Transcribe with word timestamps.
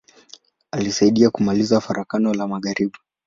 Alisaidia 0.71 1.29
kumaliza 1.29 1.81
Farakano 1.81 2.33
la 2.33 2.47
magharibi. 2.47 2.97